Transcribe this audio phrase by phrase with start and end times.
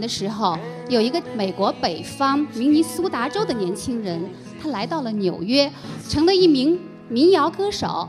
[0.00, 4.20] 的时候，有一个美国北方明尼苏达州的年轻人，
[4.60, 5.70] 他来到了纽约，
[6.08, 8.08] 成了一名民谣歌手。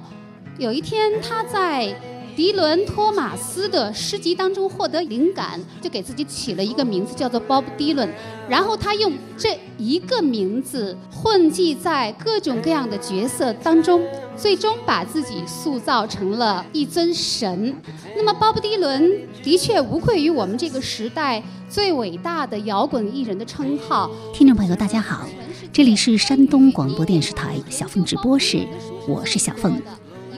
[0.58, 1.94] 有一天，他在
[2.36, 8.10] 迪伦·托马斯的诗集当中获得灵感，就给自己起了一个名字，叫做 Bob Dylan。
[8.48, 14.02] 然后他用这一个名字混迹在各种各样的角色当中，
[14.36, 17.76] 最终把自己塑造成了一尊神。
[18.16, 19.12] 那么，鲍勃·迪伦
[19.44, 24.10] 的确无愧于我们这个时代最伟大的摇滚艺人的称号。
[24.34, 25.28] 听众朋友，大家好，
[25.72, 28.66] 这里是山东广播电视台小凤直播室，
[29.08, 29.82] 我是小凤。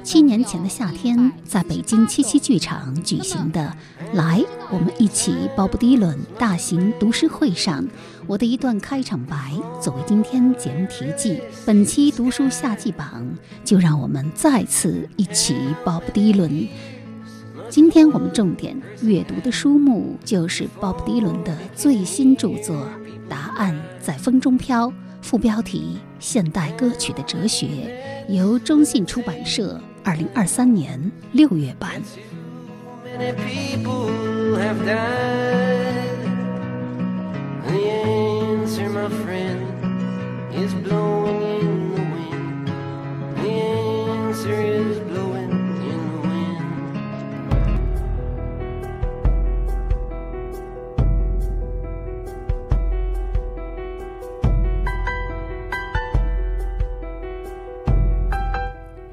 [0.04, 3.74] 七年前的夏天，在北京七七剧场举行的
[4.14, 7.88] “来，我们一起鲍勃迪伦”大型读诗会上，
[8.28, 11.42] 我的一段开场白作为今天节目题记。
[11.66, 13.26] 本期读书夏季榜，
[13.64, 16.68] 就让我们再次一起鲍勃迪伦。
[17.70, 22.76] 今天我们重点阅读的书目就是鲍勃迪伦的最新著作
[23.30, 24.88] 《答案在风中飘》，
[25.22, 27.68] 副标题《现代歌曲的哲学》，
[28.34, 31.00] 由中信出版社二零二三年
[31.32, 32.02] 六月版。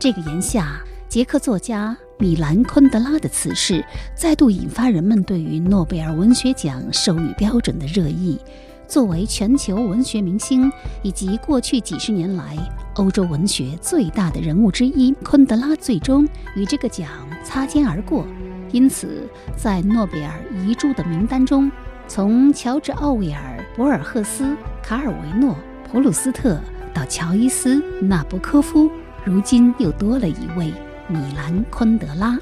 [0.00, 3.84] 这个炎夏捷克作家米兰昆德拉的辞世，
[4.14, 8.38] 再度引发人们对于诺贝尔文学奖授予标准的热议。
[8.86, 10.70] 作为全球文学明星
[11.02, 12.56] 以及过去几十年来
[12.94, 17.08] 欧洲文学最大的人物之一，昆德拉最终与这个奖
[17.42, 18.24] 擦肩而过。
[18.70, 21.68] 因此，在诺贝尔遗珠的名单中，
[22.06, 25.56] 从乔治·奥威尔、博尔赫斯、卡尔维诺、
[25.90, 26.60] 普鲁斯特
[26.94, 28.88] 到乔伊斯、纳博科夫，
[29.24, 30.72] 如今又多了一位
[31.10, 32.38] 米兰·昆德拉。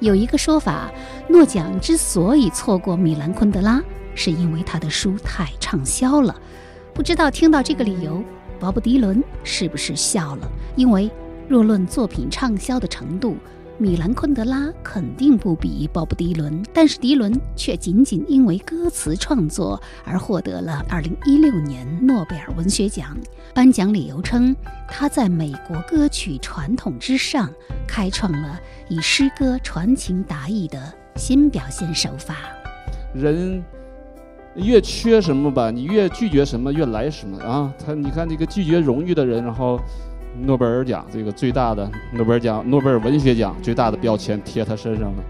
[0.00, 0.90] 有一个说法，
[1.28, 3.80] 诺奖之所以错过米兰·昆德拉，
[4.16, 6.34] 是因为他的书太畅销了。
[6.92, 8.24] 不知道听到这个理由，
[8.58, 10.50] 鲍勃·迪伦是不是笑了？
[10.74, 11.08] 因为
[11.48, 13.36] 若论作品畅销的程度，
[13.78, 23.14] 米兰·昆德拉肯定不比鲍勃·迪伦，但是迪伦却仅仅因为歌词创作而获得了2016年诺贝尔文学奖。
[23.52, 24.56] 颁奖理由称，
[24.88, 27.50] 他在美国歌曲传统之上，
[27.86, 30.80] 开创了以诗歌传情达意的
[31.16, 32.36] 新表现手法。
[33.14, 33.62] 人
[34.54, 37.70] 越缺什么吧，你越拒绝什么，越来什么啊！
[37.78, 39.78] 他你看这个拒绝荣誉的人，然后
[40.42, 45.22] 诺贝尔奖这个最大的诺贝尔奖、诺贝尔文学奖最大的标签贴他身上了。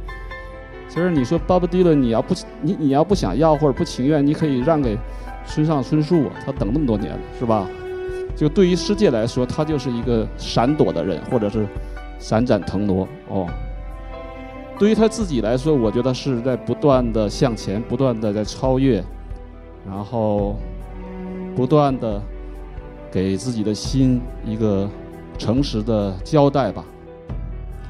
[0.88, 4.96] 其实你说巴布迪伦，你要不你你要不想要或者不情愿，你可以让给
[5.44, 7.66] 村上春树，他等那么多年了，是吧？
[8.34, 11.66] 就对于世界来说，他就是一个闪躲的人，或者是
[12.18, 13.46] 闪展腾挪哦。
[14.78, 19.02] 对于他自己来说，我觉得是在不断的向前，不断的在超越，
[19.86, 20.56] 然后
[21.54, 22.20] 不断的
[23.10, 24.88] 给自己的心一个
[25.38, 26.84] 诚实的交代吧。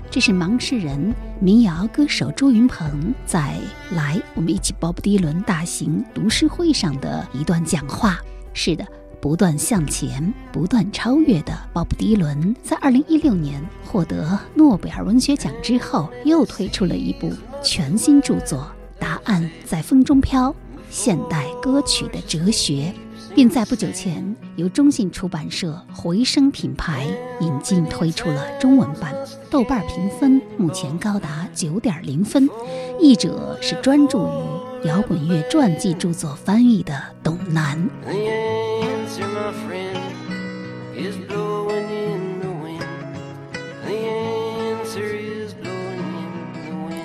[0.08, 3.54] 这是盲诗人、民谣歌手朱云鹏在
[3.92, 8.18] “来，我们一起鲍勃迪伦”大型读诗会上的一段讲话。
[8.54, 8.86] 是的，
[9.20, 17.30] 不断向前、不断超越的鲍勃迪伦，在2016年获得诺贝尔文学奖之后，又推出了一部
[17.62, 18.58] 全新著作
[18.98, 20.54] 《答案在风中飘：
[20.88, 22.94] 现代歌曲的哲学》。
[23.34, 27.06] 并在不久前由中信出版社回声品牌
[27.40, 29.14] 引进推出了中文版，
[29.50, 32.48] 豆瓣评分目前高达九点零分。
[32.98, 37.88] 译者是专注于摇滚乐传记著作翻译的董楠。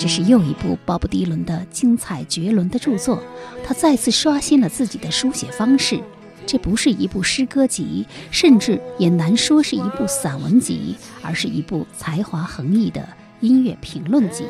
[0.01, 3.21] 这是又一部鲍勃迪伦的精彩绝伦的著作，
[3.63, 6.01] 他再次刷新了自己的书写方式。
[6.47, 13.07] 这不是一部诗歌集，甚至也难说是一部散文集，而是一部才华横溢的
[13.41, 14.43] 音乐评论集。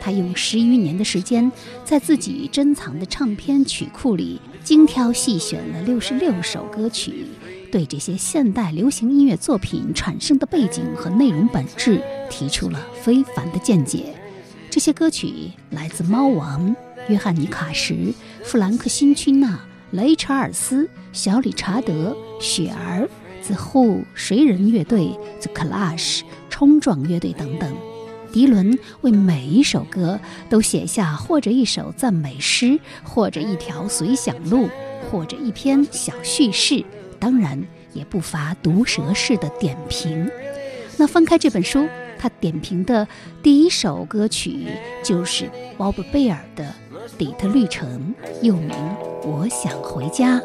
[0.00, 1.52] 他用十余年的时间，
[1.84, 7.26] 在自己珍藏的唱片曲库里精挑细选了六十六首歌曲，
[7.70, 12.00] 对这些现代流行音乐作品产生的背景和内容本质
[12.30, 14.14] 提出了非凡的见解。
[14.76, 16.76] 这些歌曲来自猫王、
[17.08, 18.12] 约翰尼·卡什、
[18.44, 19.58] 弗兰克·辛区纳、
[19.92, 23.08] 雷查尔斯、小理查德、雪儿、
[23.46, 26.20] The Who、谁人乐队、The Clash、
[26.50, 27.74] 冲撞乐队等等。
[28.30, 30.20] 迪伦为每一首歌
[30.50, 34.68] 都写下或者一首赞美诗，或者一条随想录，
[35.10, 36.84] 或者一篇小叙事，
[37.18, 37.64] 当然
[37.94, 40.30] 也不乏毒舌式的点评。
[40.98, 43.06] 那翻开这本书，他点评的
[43.42, 44.66] 第一首歌曲
[45.04, 46.64] 就是 Bob 贝尔的
[47.16, 48.70] 《底特律城》，又名
[49.26, 50.38] 《我想回家》。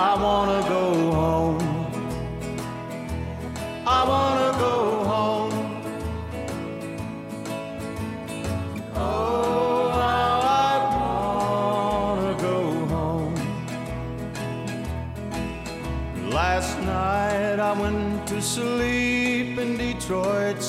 [0.00, 1.17] I wanna go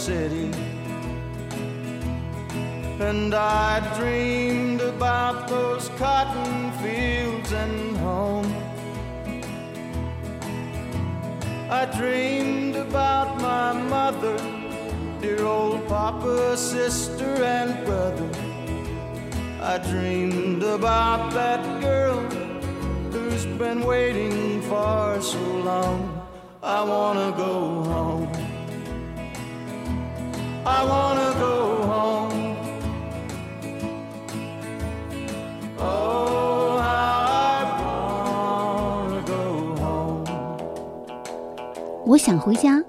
[0.09, 0.50] City.
[3.00, 8.50] And I dreamed about those cotton fields and home.
[11.69, 14.38] I dreamed about my mother,
[15.21, 18.29] dear old papa, sister, and brother.
[19.61, 22.19] I dreamed about that girl
[23.11, 26.00] who's been waiting for so long.
[26.63, 27.79] I wanna go
[30.80, 32.56] I wanna go home.
[35.78, 40.24] Oh, I wanna go home.
[42.06, 42.81] 我想回家，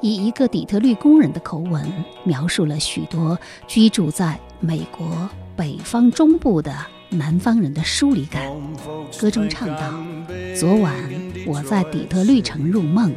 [0.00, 1.86] 以一个底特律工人的口吻
[2.24, 6.74] 描述了许多居住在美国北方中部的
[7.10, 8.42] 南方人的疏离感。
[9.20, 9.92] 歌中唱道
[10.58, 10.94] ：“昨晚
[11.46, 13.14] 我在底特律城入梦，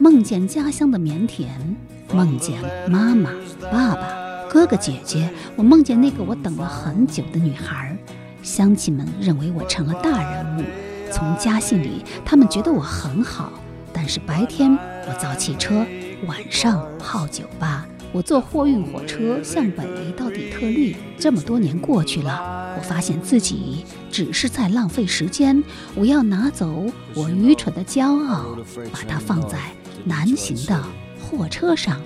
[0.00, 1.76] 梦见家乡的棉田，
[2.12, 2.58] 梦见
[2.88, 3.30] 妈妈、
[3.70, 4.08] 爸爸、
[4.48, 7.96] 哥哥、姐姐，我梦见那个我等了很久的女孩。
[8.42, 10.64] 乡亲们认为我成了大人物，
[11.12, 13.52] 从家信里他们觉得我很好。”
[13.92, 14.72] 但是白天
[15.06, 15.84] 我造汽车，
[16.26, 17.86] 晚上泡酒吧。
[18.10, 19.84] 我坐货运火车向北
[20.16, 25.62] 到底特律，这么多年过去了，我发现自己只是在浪费时间。
[25.94, 28.56] 我要拿走我愚蠢的骄傲，
[28.90, 29.58] 把它放在
[30.04, 30.82] 南行的
[31.28, 32.00] 货车上，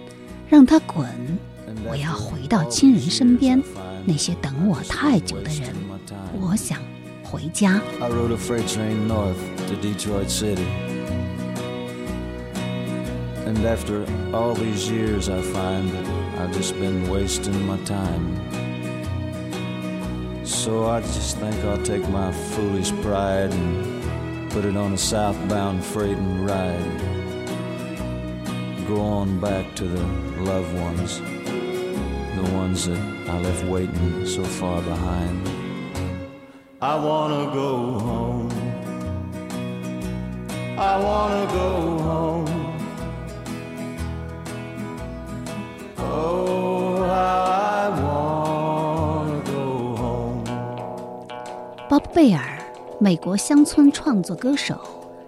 [0.49, 1.09] 让它滚。
[1.85, 3.63] 我要回到亲人身边，
[4.05, 5.73] 那些等我太久的人。
[6.41, 6.79] 我想
[7.23, 7.81] 回家。
[8.01, 9.37] I rode a freight train north
[9.69, 10.67] to Detroit City.
[13.47, 16.07] And after all these years, I find that
[16.41, 18.41] I've just been wasting my time.
[20.45, 24.03] So I just think I'll take my foolish pride and
[24.51, 27.22] put it on a southbound freight and ride.
[28.92, 30.04] Go on back to the
[30.44, 31.20] loved ones,
[32.36, 35.50] the ones that I left waiting so far behind.
[36.82, 38.50] I wanna go home.
[40.78, 42.48] I wanna go home.
[45.98, 50.44] Oh, how I wanna go home.
[51.90, 52.60] 鲍勃·贝尔，
[53.00, 54.80] 美国乡村创作歌手，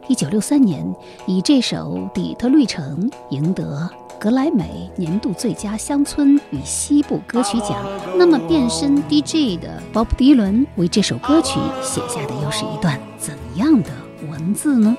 [0.06, 0.84] 一九六三年
[1.26, 3.88] 以这首《底特律城》赢得
[4.20, 7.82] 格莱美年度最佳乡村与西部歌曲奖。
[8.18, 13.90] 那么，变身 DJ 的鲍勃·迪伦为这首歌曲写下的又是一段怎样的
[14.28, 14.94] 文字呢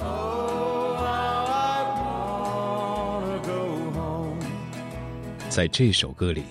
[0.00, 0.42] ？Oh.
[5.48, 6.42] 在这首歌里，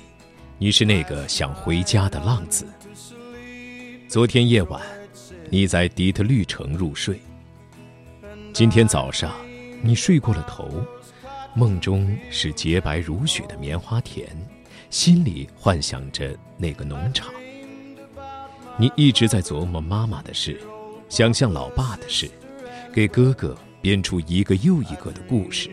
[0.57, 2.65] 你是那个想回家的浪子。
[4.07, 4.81] 昨天夜晚，
[5.53, 7.19] 你在底特律城入睡。
[8.53, 9.35] 今天早上，
[9.81, 10.81] 你睡过了头，
[11.53, 14.29] 梦中是洁白如雪的棉花田，
[14.89, 17.29] 心里幻想着那个农场。
[18.77, 20.57] 你一直在琢磨妈妈的事，
[21.09, 22.31] 想象老爸的事，
[22.93, 25.69] 给哥哥编出一个又一个的故事，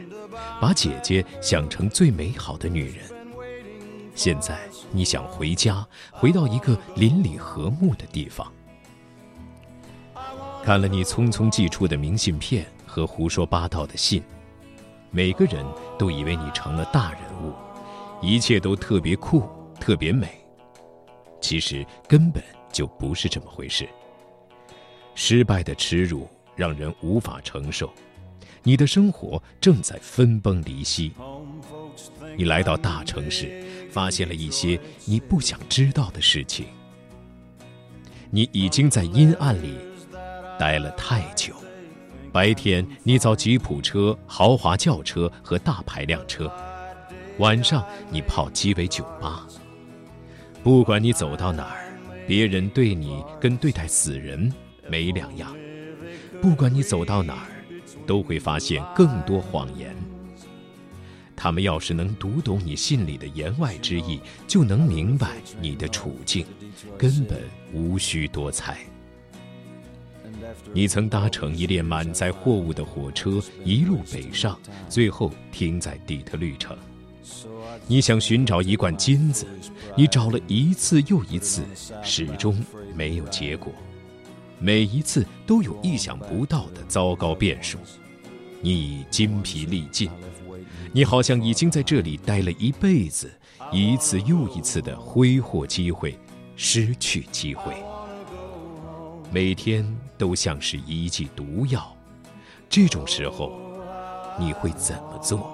[0.61, 3.04] 把姐姐想成最美好的女人。
[4.16, 4.58] 现在
[4.90, 8.52] 你想回家，回到一个邻里和睦的地方。
[10.64, 14.22] 看了你匆匆寄出的明信片和胡说八道的信，
[15.10, 15.64] 每个人
[15.98, 17.54] 都以为你成了大人物，
[18.20, 19.48] 一切都特别酷、
[19.80, 20.28] 特别美。
[21.40, 23.88] 其实根本就不是这么回事。
[25.14, 27.90] 失败的耻辱让人无法承受，
[28.62, 31.12] 你的生活正在分崩离析。
[32.37, 36.66] 你来到大城市，发现了一些你不想知道的事情。
[38.30, 39.78] 你已经在阴暗里
[40.58, 41.54] 待了太久。
[42.30, 46.52] 白天你造吉普车、豪华轿车和大排量车，
[47.38, 49.46] 晚上你泡鸡尾酒吧。
[50.62, 54.52] 不管你走到哪儿，别人对你跟对待死人
[54.88, 55.56] 没两样。
[56.42, 57.48] 不管你走到哪儿，
[58.06, 59.96] 都会发现更多谎言。
[61.34, 66.44] 他们要是能读懂你信里的言外之意，就能明白你的处境，
[66.98, 67.40] 根本
[67.72, 68.76] 无需多猜。
[70.73, 74.58] 你曾搭乘一列满载货物的火车，一路北上，
[74.88, 76.76] 最后停在底特律城。
[77.87, 79.47] 你想寻找一罐金子，
[79.97, 81.62] 你找了一次又一次，
[82.02, 82.58] 始终
[82.94, 83.73] 没有结果。
[84.58, 87.78] 每一次都有意想不到的糟糕变数，
[88.61, 90.11] 你已筋疲力尽。
[90.92, 93.30] 你好像已经在这里待了一辈子，
[93.70, 96.18] 一次又一次的挥霍机会，
[96.56, 97.75] 失去机会。
[99.30, 99.85] 每天
[100.18, 101.96] 都像是一剂毒药。
[102.68, 103.52] 这种时候，
[104.38, 105.50] 你会怎么做？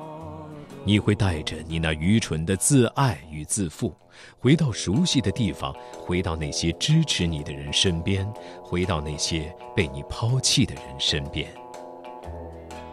[0.84, 3.94] 你会带着你那愚蠢的自爱与自负，
[4.38, 8.26] 回到熟悉的地方，回到那些支持你的人身边，
[8.62, 11.48] 回到那些被你抛弃的人身边。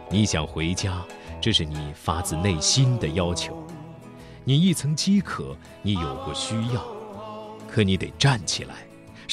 [0.08, 1.02] 你想回家。
[1.40, 3.66] 这是你发自内心的要求，
[4.44, 6.80] 你一曾饥渴，你有过需要，
[7.68, 8.76] 可你得站起来，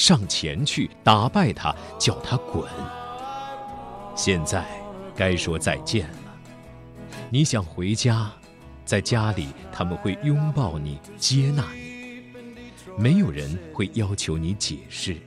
[0.00, 2.66] 上前去打败他，叫他滚。
[4.16, 4.64] 现在
[5.14, 6.38] 该说再见了。
[7.28, 8.32] 你想回家，
[8.86, 12.22] 在家里他们会拥抱你，接纳你，
[12.96, 15.18] 没有人会要求你解释，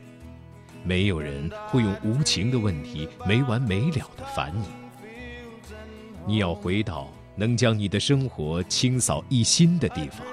[0.83, 4.65] 没有人会用无情的问题没完没了的烦你。
[6.25, 10.25] 你要回到能将你的生活清扫一新的地方，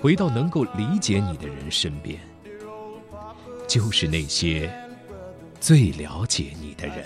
[0.00, 2.18] 回到能够理解你的人身边，
[3.66, 4.70] 就是那些
[5.60, 7.04] 最了解你的人。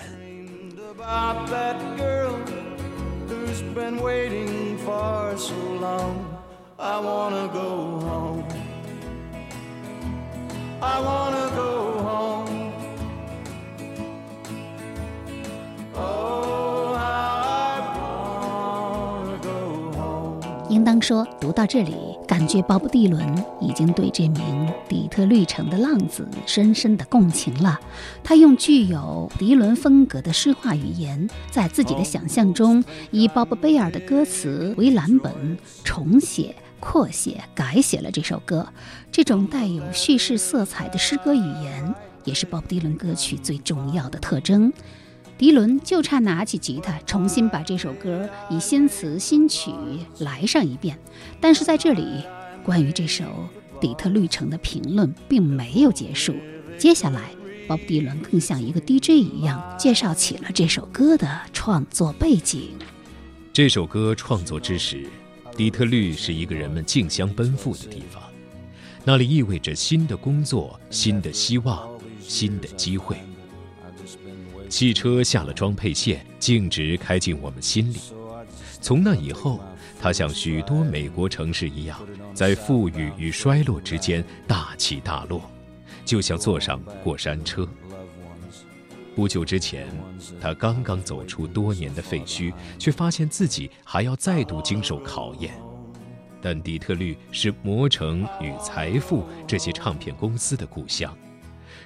[20.81, 21.95] 应当说，读到这里，
[22.27, 23.23] 感觉鲍勃迪伦
[23.61, 27.79] 已经对这名底特律城的浪子深深的共情了。
[28.25, 35.31] 他用具有迪伦风格的诗化语言，在自己的想象中，以鲍勃贝尔的歌词为蓝本，
[35.85, 38.67] 重写、扩写、改写了这首歌。
[39.13, 41.95] 这种带有叙事色彩的诗歌语言，
[42.25, 44.73] 也是鲍勃迪伦歌曲最重要的特征。
[45.41, 49.73] 迪伦就差拿起吉他，重新把这首歌以新词新曲
[50.19, 50.99] 来上一遍。
[51.41, 52.23] 但是在这里，
[52.63, 53.25] 关于这首
[53.81, 56.35] 《底特律城》的评论并没有结束。
[56.77, 57.31] 接下来，
[57.67, 62.73] 鲍勃迪伦更像一个 DJ 一样，介绍起了这首歌的创作背景。
[63.51, 65.09] 这首歌创作之时，
[65.57, 68.23] 底特律是一个人们竞相奔赴的地方，
[69.07, 71.89] 那里意味着新的工作、新的希望、
[72.21, 73.17] 新的机会。
[74.71, 77.99] 汽车下了装配线，径直开进我们心里。
[78.81, 79.61] 从那以后，
[80.01, 82.01] 它像许多美国城市一样，
[82.33, 85.43] 在富裕与衰落之间大起大落，
[86.05, 87.69] 就像坐上过山车。
[89.17, 89.89] 不久之前，
[90.41, 95.53] 他刚刚走出多年的废墟，却发现自己还要再度经受考验。
[96.41, 101.15] 但底特律是魔城与财富这些唱片公司的故乡。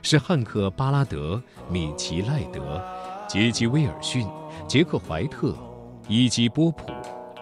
[0.04, 2.80] 是汉克·巴拉德、米奇·赖德、
[3.26, 4.28] 杰基·威尔逊、
[4.68, 5.56] 杰克·怀特、
[6.08, 6.92] 伊基·波普，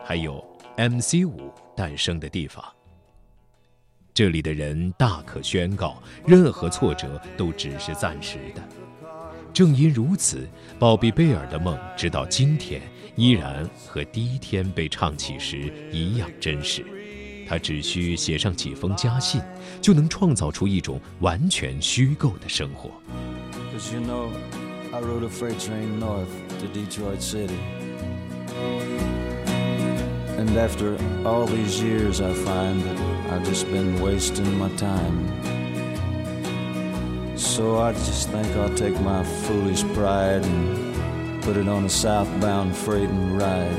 [0.05, 0.41] 还有
[0.77, 2.65] MC 五诞生的地方。
[4.15, 8.63] 这里的人大可宣告，任何挫折都只是暂时的。
[9.53, 12.81] 正因如此，鲍比·贝尔的梦直到今天
[13.17, 16.87] 依然和第一天被唱起时一样真实。
[17.48, 19.42] 他只需写上几封家信，
[19.82, 22.90] 就能创造出一种完全虚构的生活。
[23.74, 24.30] Cause you know,
[24.92, 26.28] I rode a freight train north
[26.60, 27.58] to Detroit City.
[30.38, 32.98] And after all these years, I find that
[33.32, 35.26] I've just been wasting my time.
[37.36, 42.76] So I just think I'll take my foolish pride and put it on a southbound
[42.76, 43.72] freight and ride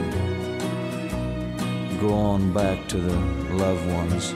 [2.03, 3.15] Go on back to the
[3.55, 4.33] loved ones,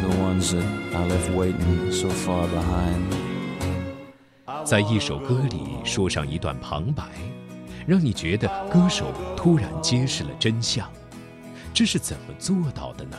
[0.00, 3.04] the ones that I left waiting so far behind.
[4.64, 7.04] 在一首歌里说上一段旁白，
[7.86, 10.90] 让你觉得歌手突然揭示了真相。
[11.74, 13.18] 这是怎么做到的呢？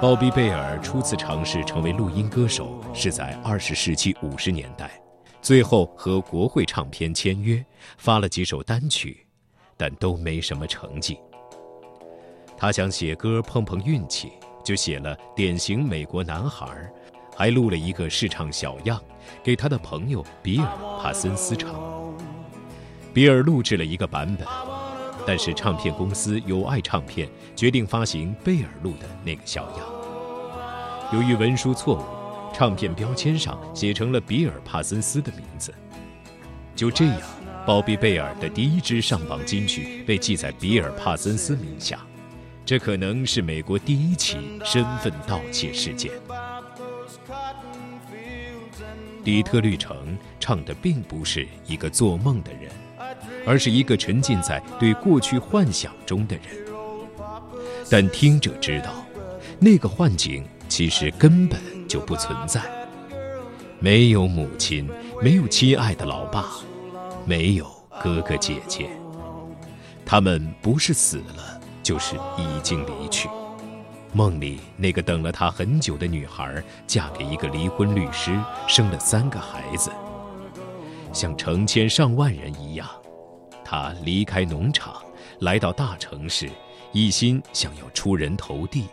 [0.00, 4.98] 鲍比·贝尔初次尝试成为录音歌手是在二十世纪五十年代，
[5.42, 7.62] 最后和国会唱片签约，
[7.98, 9.26] 发了几首单曲，
[9.76, 11.18] 但都没什么成绩。
[12.56, 14.32] 他想写歌碰碰运气，
[14.64, 16.66] 就写了《典型美国男孩》，
[17.36, 19.00] 还录了一个试唱小样，
[19.42, 20.66] 给他的朋友比尔·
[21.02, 21.74] 帕森斯唱。
[23.12, 24.46] 比尔录制了一个版本。
[25.28, 29.80] 但是唱片公司友爱唱片决定发行贝尔录的那个小样。
[31.12, 35.74] 由于文书错误，唱片标签上写成了比尔·帕森斯的名字。
[36.76, 37.20] 就这样，
[37.66, 41.98] 鲍比·贝尔的第一支上榜金曲被记在比尔·帕森斯名下。
[42.66, 46.12] 这可能是美国第一起身份盗窃事件。
[49.24, 52.70] 底特律城唱的并不是一个做梦的人。
[53.46, 56.44] 而是一个沉浸在对过去幻想中的人，
[57.88, 58.92] 但听者知道，
[59.60, 62.60] 那个幻境其实根本就不存在。
[63.78, 64.88] 没有母亲，
[65.22, 66.56] 没有亲爱的老爸，
[67.24, 67.66] 没有
[68.02, 68.90] 哥哥姐姐，
[70.04, 71.55] 他们不是死了，
[71.86, 73.28] 就是已经离去。
[74.12, 79.92] 梦里那个等了他很久的女孩，嫁给一个离婚律师，生了三个孩子，
[81.12, 82.88] 像成千上万人一样。
[83.64, 84.96] 他离开农场，
[85.38, 86.50] 来到大城市，
[86.90, 88.86] 一心想要出人头地，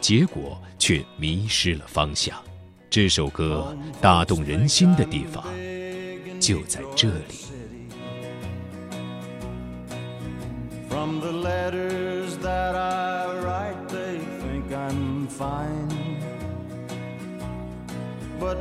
[0.00, 2.40] 结果却迷失了方向。
[2.88, 5.44] 这首歌打动人心的地方
[6.40, 7.47] 就在这里。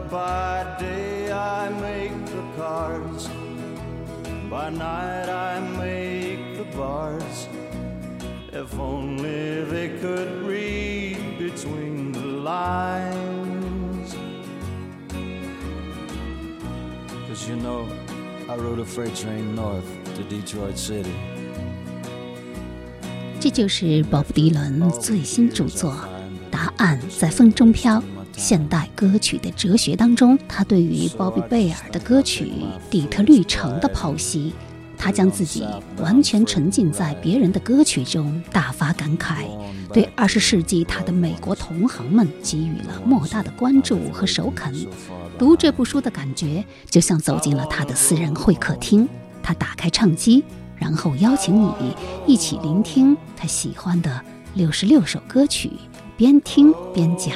[0.10, 3.28] By day I make the cards
[4.50, 7.50] By night I make the bars.
[8.54, 14.16] If only they could read between the lines.
[17.28, 17.86] Cause you know,
[18.48, 21.37] I rode a freight train north to Detroit City.
[23.48, 25.94] 这就是鲍勃迪伦最新著作
[26.52, 27.98] 《答案在风中飘》。
[28.36, 32.52] 现代歌曲的哲学当中，他对于鲍比·贝尔的歌曲
[32.90, 34.54] 《底特律城》的剖析，
[34.98, 39.46] 他将自己完全沉浸在别人的歌曲中，大发感慨，
[39.94, 44.76] 对二十世纪他的美国同行们给予了莫大的关注和首肯。
[45.40, 49.08] 读这部书的感觉，就像走进了他的私人会客厅，
[49.42, 50.44] 他打开唱机，
[50.80, 51.72] 然后邀请你
[52.26, 54.22] 一起聆听他喜欢的
[54.56, 55.72] 六十六首歌曲，
[56.16, 57.36] 边听边讲。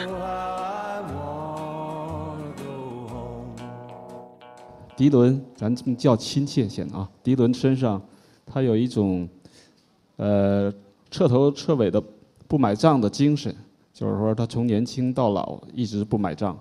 [4.95, 7.10] 迪伦，咱这么叫亲切些啊。
[7.23, 7.99] 迪伦身上，
[8.45, 9.27] 他有一种，
[10.17, 10.71] 呃，
[11.10, 12.01] 彻头彻尾的
[12.47, 13.56] 不买账的精神，
[13.91, 16.56] 就是说他从年轻到老一直不买账，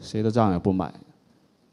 [0.00, 0.92] 谁的账也不买。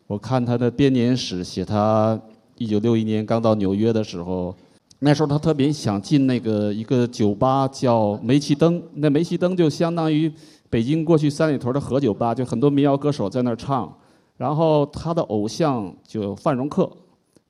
[0.08, 2.20] 我看他的编年史，写他
[2.60, 4.54] 一九六一年刚到纽约的时候，
[5.00, 10.30] 那时候他特别想进那个一个酒吧叫煤气灯，那煤气灯就相当于
[10.70, 13.92] 北京过去三里屯的河酒吧，就很多民谣歌手在那儿唱。
[14.36, 16.90] 然后他的偶像就范荣克，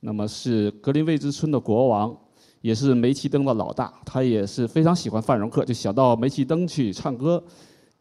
[0.01, 2.15] 那么是格林威治村的国王，
[2.61, 3.91] 也是煤气灯的老大。
[4.05, 7.43] 他也是非常喜欢范荣克，就想到煤气灯去唱歌。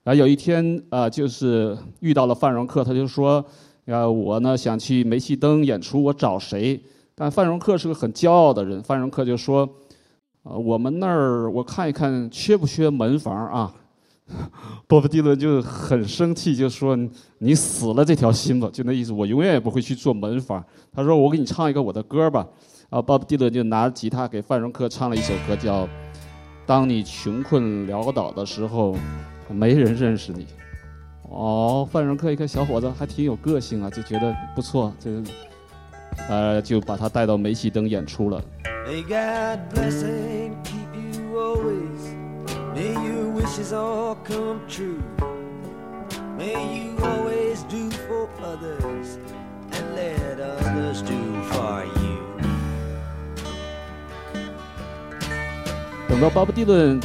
[0.04, 3.42] 然后有一天啊，就是遇到了范荣克，他就说
[3.88, 6.78] ：“啊，我呢想去煤气灯演出，我找谁？”
[7.18, 9.68] 但范荣克是个很骄傲的人，范荣克就说
[10.44, 13.74] ：“啊，我们那儿我看一看，缺不缺门房啊？”
[14.86, 16.96] 波弗迪伦就很生气，就说
[17.38, 20.64] ：“你死了这条心吧！”就那意思，我永远也不会去做门房。
[20.92, 22.46] 他说：“我给你唱一个我的歌吧。”
[22.88, 25.84] 啊，鲍勃迪伦就拿吉他给范荣克唱了一首歌，叫
[26.64, 28.94] 《当你穷困潦倒的时候，
[29.50, 30.44] 没人认识你》。
[31.30, 35.10] 哦，范荣克一看小伙子还挺有个性啊，就觉得不错，就
[36.28, 38.42] 呃就把他带到煤气灯演出了。
[56.08, 57.00] 等到巴布迪伦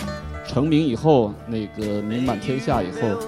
[0.48, 3.20] 成名以后，那个名满天下以后，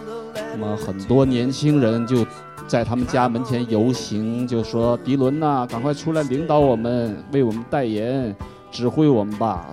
[0.58, 2.26] 那么很多年轻人就
[2.66, 8.34] 在他们家门前游行，就说：“迪伦呐，赶快出来领导我们，为我们代言，
[8.72, 9.66] 指挥我们吧。”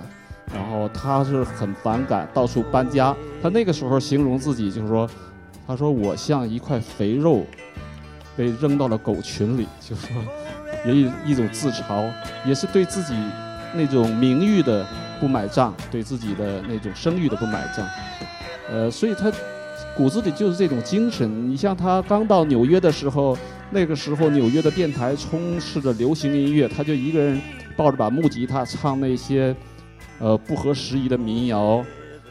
[0.53, 3.15] 然后他是很反感，到处搬家。
[3.41, 5.09] 他那个时候形容自己就是说
[5.69, 7.47] ：“他说我像一块肥肉，
[8.37, 10.09] 被扔到了狗群里，就说
[10.85, 12.11] 也一一种自嘲，
[12.45, 13.15] 也是对自己
[13.73, 14.85] 那种名誉的
[15.21, 17.87] 不买账，对自己的那种声誉的不买账。
[18.69, 19.31] 呃，所以他
[19.97, 21.51] 骨子里就是这种精神。
[21.51, 23.37] 你像他刚到纽约的时候，
[23.71, 27.41] 那个时候纽约的电台充斥着流行音乐，他就一个人
[27.77, 29.55] 抱着把木吉他唱那些
[30.19, 31.85] 呃不合时宜的民谣。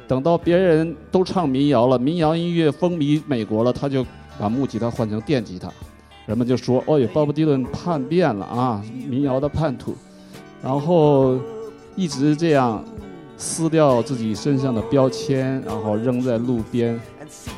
[0.08, 4.06] 等到别人都唱民谣了，民谣音乐风靡美国了，他就
[4.38, 5.72] 把木吉他换成电吉他。
[6.26, 9.96] 人们就说：“哦，鲍勃迪伦叛变了啊，民谣的叛徒。”
[10.62, 11.40] 然后
[11.96, 12.84] 一直这样
[13.38, 17.00] 撕掉自己身上的标签，然后扔在路边。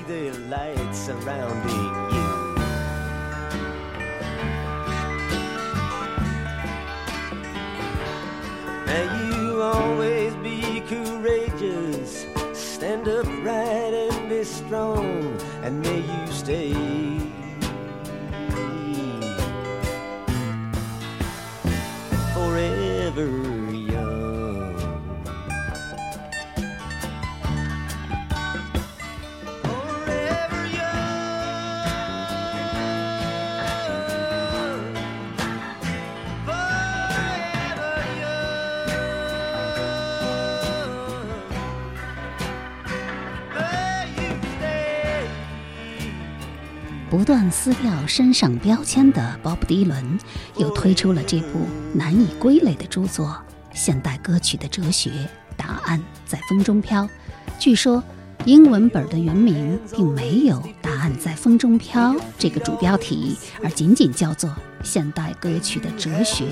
[0.07, 2.55] The light surrounding you.
[8.85, 16.73] May you always be courageous, stand upright and be strong, and may you stay.
[22.33, 23.52] Forever
[47.13, 50.17] 不断撕掉身上标签的鲍勃迪伦，
[50.57, 51.59] 又推出了这部
[51.93, 53.27] 难以归类的著作
[53.71, 55.11] 《现代歌曲的哲学：
[55.55, 57.03] 答案在风中飘》。
[57.59, 58.03] 据说，
[58.45, 64.49] 英文本的原名并没有“答案在风中飘”这个主标题，而仅仅叫做
[64.83, 66.45] 《现代歌曲的哲学》。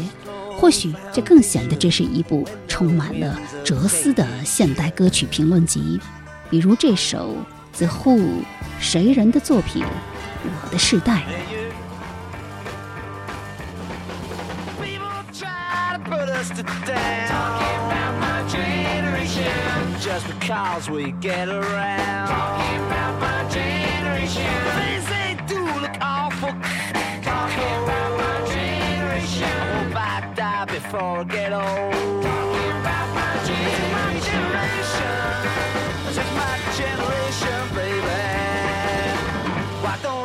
[0.60, 6.00] 或许这更显得这是一部充满了哲思的现代歌曲评论集，
[6.52, 7.36] 比如这首
[7.76, 8.44] The Who
[8.80, 9.84] 谁人的作品
[10.44, 11.14] 《我的世代》。
[14.82, 16.28] People try to put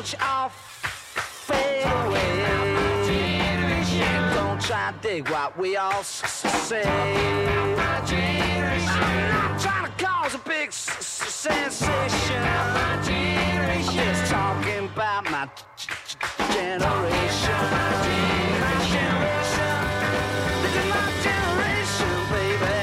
[0.06, 2.30] Why don't you all fade away?
[4.34, 6.82] Don't try to dig what we all s- s- say.
[6.84, 8.06] I'm not
[9.60, 12.40] trying to cause a big s- s- sensation.
[12.40, 13.02] I'm
[13.82, 15.48] just talking about my
[16.54, 17.60] generation.
[17.74, 19.80] My generation.
[20.94, 22.78] My generation, baby.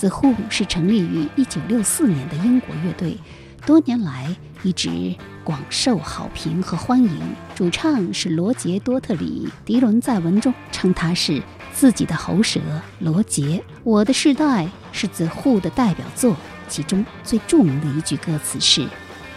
[0.00, 3.18] The Who 是成立于1964年的英国乐队，
[3.68, 7.20] 多年来一直广受好评和欢迎。
[7.54, 11.42] 主唱是罗杰·多特里，迪伦在文中称他是
[11.74, 12.58] 自己的喉舌
[13.00, 13.62] 罗杰。
[13.84, 16.34] 我的世代是 The Who 的代表作，
[16.66, 18.88] 其中最著名的一句歌词是：“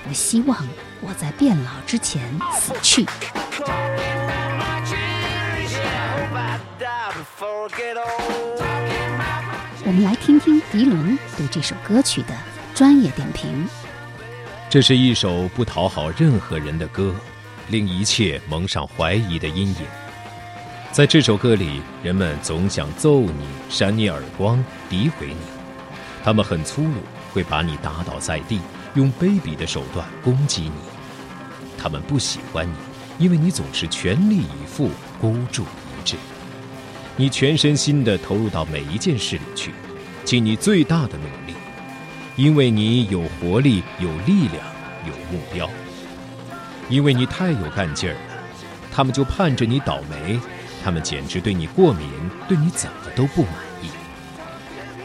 [0.08, 0.58] 我希望
[1.02, 2.24] 我在变老之前
[2.58, 3.04] 死去。”
[7.12, 8.62] Before I get old.
[9.84, 12.30] 我们来听听迪伦对这首歌曲的
[12.74, 13.67] 专业点评。
[14.72, 17.14] 这是一首不讨好任何人的歌，
[17.68, 19.76] 令一切蒙上怀疑的阴影。
[20.94, 23.34] 在这首歌里，人们总想揍你、
[23.70, 25.36] 扇你耳光、诋毁你，
[26.24, 26.94] 他们很粗鲁，
[27.34, 28.62] 会把你打倒在地，
[28.94, 30.72] 用卑鄙的手段攻击你。
[31.78, 36.16] 他们不喜欢你，因为你总是全力以赴、孤注一掷。
[37.18, 39.74] 你全身心地投入到每一件事里去，
[40.24, 41.54] 尽你最大的努力，
[42.42, 44.66] 因为你有活力、有力量、
[45.06, 45.70] 有目标。
[46.90, 48.20] 因为你太有干劲儿了，
[48.92, 50.40] 他们就盼着你倒霉，
[50.84, 52.10] 他们简直对你过敏，
[52.48, 53.92] 对你怎么都不满意。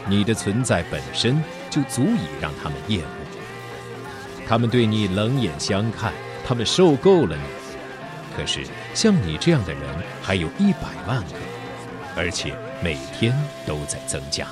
[0.07, 3.07] 你的存在本身就足以让他们厌恶。
[4.47, 6.11] 他们对你冷眼相看，
[6.43, 7.43] 他们受够了你。
[8.35, 9.83] 可是像你这样的人
[10.23, 11.35] 还有一百万个，
[12.15, 13.31] 而且每天
[13.67, 14.47] 都在增加。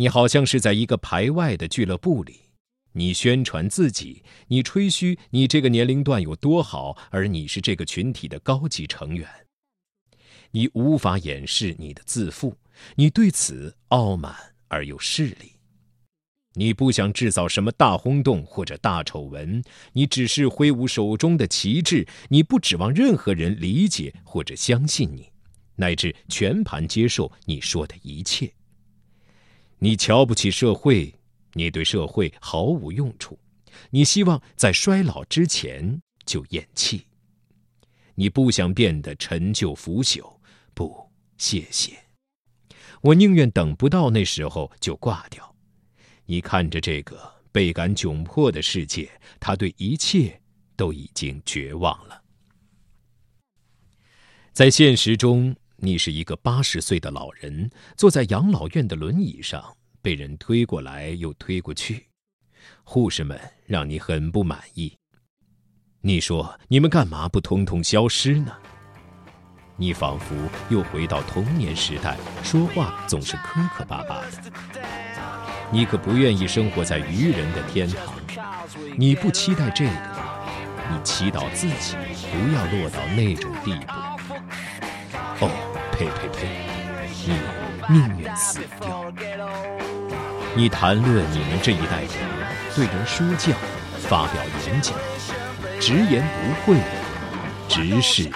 [0.00, 2.40] 你好像是在一个排外的俱乐部里，
[2.92, 9.28] 你宣传自己，你吹嘘你这个年龄段有多好，而你是这个群体的高级成员。
[10.52, 12.56] 你无法掩饰你的自负，
[12.94, 14.34] 你对此傲慢
[14.68, 15.52] 而又势利。
[16.54, 25.28] 你不想制造什么大轰动或者大丑闻，你只是挥舞手中的旗帜，你不指望任何人理解或者相信你，
[25.76, 28.50] 乃至全盘接受你说的一切。
[29.82, 31.14] 你瞧不起社会，
[31.54, 33.38] 你对社会毫无用处，
[33.88, 37.06] 你希望在衰老之前就咽气。
[38.14, 40.36] 你不想变得陈旧腐朽，
[40.74, 41.98] 不，谢谢。
[43.00, 45.56] 我宁愿等不到那时候就挂掉。
[46.26, 50.38] 你看着这个倍感窘迫的世界，他对一切
[50.76, 52.22] 都已经绝望了。
[54.52, 62.06] 在现实中，你是一个八十岁的老人，坐在养老院的轮椅上，被人推过来又推过去。
[62.84, 64.94] 护士们让你很不满意。
[66.02, 68.52] 你说：“你们干嘛不通通消失呢？”
[69.76, 70.36] 你仿佛
[70.68, 74.52] 又回到童年时代，说话总是磕磕巴巴的。
[75.72, 78.14] 你可不愿意生活在愚人的天堂。
[78.98, 79.92] 你不期待这个，
[80.90, 81.96] 你祈祷自己
[82.30, 83.92] 不要落到那种地步。
[85.42, 85.48] 哦，
[86.00, 86.48] 呸呸呸！
[87.86, 89.12] 你宁愿死掉。
[90.54, 92.08] 你谈论你们这一代人。
[92.74, 93.52] 对人说教，
[94.08, 94.96] 发表演讲，
[95.78, 96.26] 直言
[96.64, 96.78] 不讳，
[97.68, 98.30] 直视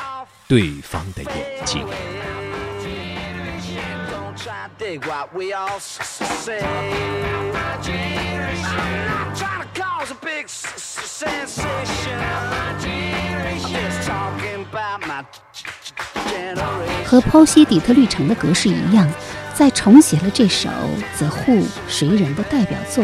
[0.47, 1.87] 对方的眼睛。
[17.07, 19.11] 和剖析底特律城的格式一样，
[19.55, 20.69] 在重写了这首
[21.17, 23.03] 《The Who》谁人的代表作。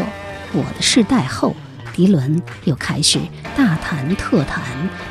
[0.53, 1.55] 我的世代后，
[1.91, 3.19] 迪伦又开始
[3.57, 4.61] 大谈特谈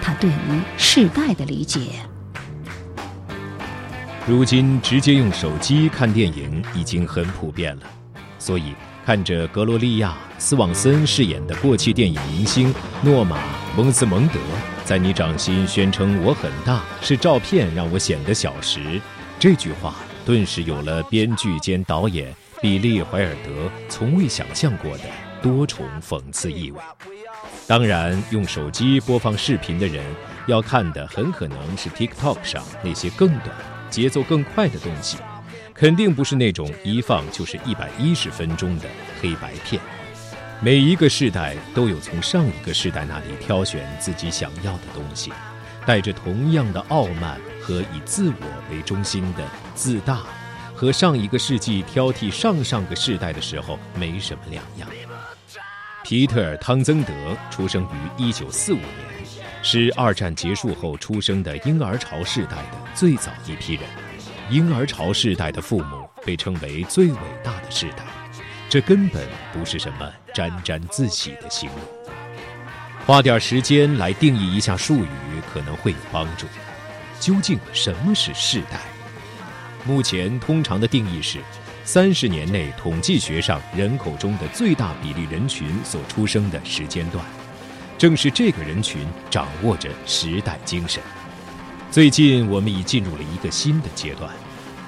[0.00, 1.80] 他对于世代的理解。
[4.26, 7.82] 如今直接用手机看电影已经很普遍了，
[8.38, 13.36] 所以看着格罗利亚·斯旺森饰演的过气电影明星诺玛·
[13.76, 14.38] 蒙斯蒙德
[14.84, 19.00] 在你掌心宣称“我很大”，是照片让我显得小时，
[19.38, 25.04] 这句话顿时有了编剧兼导演比利·怀尔德从未想象过的。
[25.42, 26.78] 多重讽刺意味。
[27.66, 30.04] 当然，用手机播放视频的人
[30.46, 33.48] 要看的很可能是 TikTok 上那些更短、
[33.90, 35.18] 节奏更快的东西，
[35.74, 38.86] 肯定不是那种一放就是一百一十分钟的
[39.20, 39.82] 黑白片。
[40.62, 45.32] 每一个世代都有从上一个世代那里挑选自己想要的东西，
[45.86, 50.20] 带着同样的傲慢和以自我为中心的自大，
[50.74, 54.88] 和上一个世纪挑剔上上个世代的时候没什么两样。
[56.04, 57.12] 皮特·汤增德
[57.50, 57.82] 出生
[58.18, 58.84] 于1945年，
[59.62, 63.84] 是二战结束后出生的婴儿潮世代的最早一批人。
[64.48, 68.04] 婴儿潮世代的父母被称为最伟大的世代，
[68.68, 71.78] 这根本不是什么沾沾自喜的形容。
[73.06, 75.08] 花点时间来定义一下术语
[75.52, 76.46] 可能会有帮助。
[77.18, 78.80] 究竟什么是世代？
[79.84, 81.38] 目前通常的定义是。
[81.82, 87.24] 三十年内，统计学上人口中的最大比例人群所出生的时间段，
[88.00, 91.02] 正是这个人群掌握着时代精神。
[91.90, 94.32] 最近，我们已进入了一个新的阶段。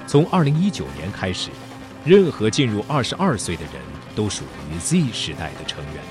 [0.07, 1.51] 从二零一九年开始，
[2.03, 3.73] 任何进入二十二岁的人
[4.15, 6.03] 都属于 Z 时代的成员。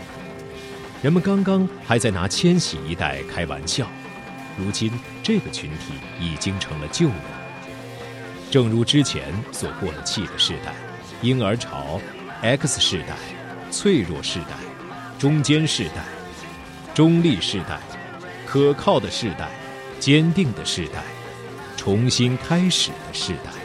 [1.02, 3.88] 人们刚刚还在拿千禧一代开玩笑，
[4.56, 4.92] 如今
[5.24, 7.16] 这个群体已经成了旧人。
[8.48, 10.72] 正如之前所过了气的世代，
[11.20, 12.00] 婴儿潮、
[12.42, 13.16] X 世代、
[13.72, 14.54] 脆弱世代、
[15.18, 16.04] 中间世代、
[16.94, 17.80] 中立世代、
[18.46, 19.48] 可靠的世代、
[19.98, 21.02] 坚定的世代、
[21.74, 23.61] 重新开始的世代。